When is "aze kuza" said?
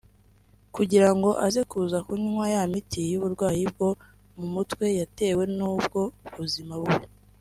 1.45-1.97